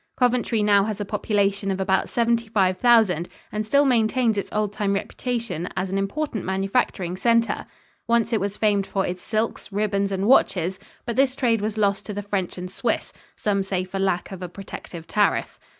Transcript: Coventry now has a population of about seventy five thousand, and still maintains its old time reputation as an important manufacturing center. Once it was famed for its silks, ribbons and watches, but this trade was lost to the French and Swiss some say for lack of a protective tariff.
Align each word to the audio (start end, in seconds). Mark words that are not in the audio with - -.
Coventry 0.17 0.63
now 0.63 0.85
has 0.85 0.99
a 0.99 1.05
population 1.05 1.69
of 1.69 1.79
about 1.79 2.09
seventy 2.09 2.47
five 2.49 2.79
thousand, 2.79 3.29
and 3.51 3.63
still 3.63 3.85
maintains 3.85 4.35
its 4.35 4.49
old 4.51 4.73
time 4.73 4.95
reputation 4.95 5.69
as 5.77 5.91
an 5.91 5.97
important 5.99 6.43
manufacturing 6.43 7.15
center. 7.15 7.67
Once 8.07 8.33
it 8.33 8.41
was 8.41 8.57
famed 8.57 8.87
for 8.87 9.05
its 9.05 9.21
silks, 9.21 9.71
ribbons 9.71 10.11
and 10.11 10.25
watches, 10.25 10.79
but 11.05 11.15
this 11.17 11.35
trade 11.35 11.61
was 11.61 11.77
lost 11.77 12.03
to 12.07 12.15
the 12.15 12.23
French 12.23 12.57
and 12.57 12.71
Swiss 12.71 13.13
some 13.35 13.61
say 13.61 13.83
for 13.83 13.99
lack 13.99 14.31
of 14.31 14.41
a 14.41 14.49
protective 14.49 15.05
tariff. 15.05 15.59